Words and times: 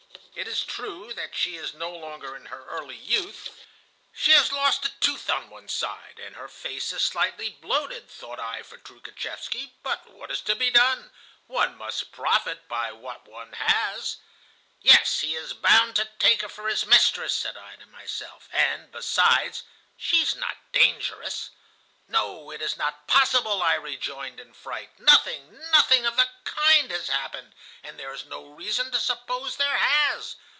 'It 0.33 0.47
is 0.47 0.63
true 0.63 1.13
that 1.13 1.35
she 1.35 1.55
is 1.55 1.75
no 1.75 1.91
longer 1.91 2.35
in 2.35 2.47
her 2.47 2.65
early 2.65 2.95
youth. 2.95 3.63
She 4.11 4.31
has 4.31 4.51
lost 4.51 4.83
a 4.85 4.89
tooth 4.99 5.29
on 5.29 5.51
one 5.51 5.67
side, 5.67 6.17
and 6.19 6.35
her 6.35 6.47
face 6.47 6.91
is 6.91 7.03
slightly 7.03 7.49
bloated,' 7.51 8.09
thought 8.09 8.39
I 8.39 8.63
for 8.63 8.77
Troukhatchevsky. 8.79 9.73
'But 9.83 10.07
what 10.09 10.31
is 10.31 10.41
to 10.41 10.55
be 10.55 10.71
done? 10.71 11.11
One 11.45 11.75
must 11.77 12.11
profit 12.11 12.67
by 12.67 12.91
what 12.91 13.27
one 13.27 13.53
has.' 13.53 14.17
"'Yes, 14.81 15.19
he 15.19 15.35
is 15.35 15.53
bound 15.53 15.95
to 15.97 16.05
take 16.17 16.41
her 16.41 16.49
for 16.49 16.67
his 16.67 16.87
mistress,' 16.87 17.37
said 17.37 17.55
I 17.55 17.75
to 17.75 17.85
myself 17.85 18.49
again; 18.49 18.81
'and 18.83 18.91
besides, 18.91 19.63
she 19.95 20.21
is 20.23 20.33
not 20.35 20.57
dangerous.' 20.71 21.51
"'No, 22.07 22.51
it 22.51 22.61
is 22.61 22.75
not 22.75 23.07
possible' 23.07 23.63
I 23.63 23.75
rejoined 23.75 24.39
in 24.41 24.53
fright. 24.53 24.99
'Nothing, 24.99 25.57
nothing 25.71 26.05
of 26.05 26.17
the 26.17 26.27
kind 26.43 26.91
has 26.91 27.07
happened, 27.07 27.53
and 27.83 27.97
there 27.97 28.13
is 28.13 28.25
no 28.25 28.47
reason 28.47 28.91
to 28.91 28.99
suppose 28.99 29.55
there 29.55 29.77
has. 29.77 30.35